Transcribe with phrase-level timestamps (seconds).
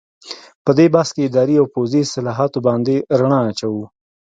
[0.65, 3.85] په دې بحث کې اداري او پوځي اصلاحاتو باندې رڼا اچوو.